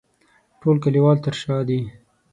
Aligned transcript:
ټول 0.61 0.75
کلیوال 0.83 1.17
تر 1.25 1.33
شا 1.41 1.57
دي. 1.67 1.79